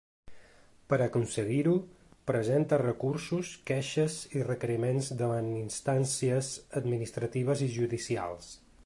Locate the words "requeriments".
4.49-5.11